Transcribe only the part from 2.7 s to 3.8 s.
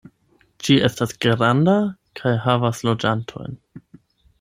loĝantojn.